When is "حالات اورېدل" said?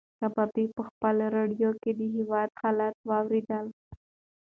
2.61-3.65